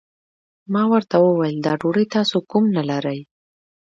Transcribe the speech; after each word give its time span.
ما 0.73 0.83
ورته 0.91 1.15
وويل 1.19 1.57
دا 1.65 1.73
ډوډۍ 1.81 2.05
تاسو 2.15 2.37
کوم 2.51 2.63
نه 2.75 2.83
لرئ؟ 2.89 3.19